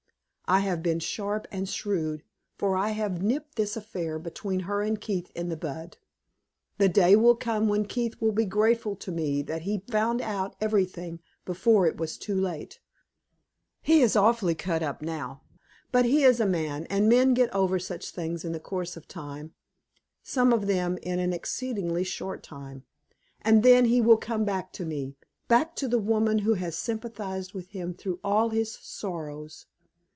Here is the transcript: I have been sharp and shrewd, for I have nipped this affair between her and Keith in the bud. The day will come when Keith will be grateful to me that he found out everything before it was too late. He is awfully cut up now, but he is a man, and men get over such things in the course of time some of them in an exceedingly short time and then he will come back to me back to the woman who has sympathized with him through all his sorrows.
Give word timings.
I 0.47 0.59
have 0.59 0.83
been 0.83 0.99
sharp 0.99 1.47
and 1.49 1.69
shrewd, 1.69 2.23
for 2.57 2.75
I 2.75 2.89
have 2.89 3.21
nipped 3.23 3.55
this 3.55 3.77
affair 3.77 4.19
between 4.19 4.59
her 4.61 4.81
and 4.81 4.99
Keith 4.99 5.31
in 5.33 5.47
the 5.47 5.55
bud. 5.55 5.95
The 6.77 6.89
day 6.89 7.15
will 7.15 7.37
come 7.37 7.69
when 7.69 7.85
Keith 7.85 8.15
will 8.19 8.33
be 8.33 8.43
grateful 8.43 8.97
to 8.97 9.13
me 9.13 9.41
that 9.43 9.61
he 9.61 9.81
found 9.89 10.19
out 10.21 10.57
everything 10.59 11.21
before 11.45 11.87
it 11.87 11.95
was 11.95 12.17
too 12.17 12.35
late. 12.35 12.81
He 13.81 14.01
is 14.01 14.17
awfully 14.17 14.53
cut 14.53 14.83
up 14.83 15.01
now, 15.01 15.41
but 15.89 16.03
he 16.03 16.23
is 16.25 16.41
a 16.41 16.45
man, 16.45 16.85
and 16.89 17.07
men 17.07 17.33
get 17.33 17.55
over 17.55 17.79
such 17.79 18.09
things 18.09 18.43
in 18.43 18.51
the 18.51 18.59
course 18.59 18.97
of 18.97 19.07
time 19.07 19.53
some 20.21 20.51
of 20.51 20.67
them 20.67 20.97
in 21.01 21.17
an 21.17 21.31
exceedingly 21.31 22.03
short 22.03 22.43
time 22.43 22.83
and 23.41 23.63
then 23.63 23.85
he 23.85 24.01
will 24.01 24.17
come 24.17 24.43
back 24.43 24.73
to 24.73 24.83
me 24.85 25.15
back 25.47 25.77
to 25.77 25.87
the 25.87 25.97
woman 25.99 26.39
who 26.39 26.55
has 26.55 26.77
sympathized 26.77 27.53
with 27.53 27.69
him 27.69 27.93
through 27.93 28.19
all 28.21 28.49
his 28.49 28.73
sorrows. 28.81 29.67